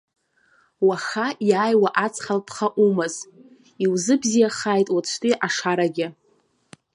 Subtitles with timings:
[0.87, 3.15] Уаха иааиуа аҵх алԥха умаз,
[3.83, 6.07] иузыбзиахааит уаҵәтәи ашарагьы.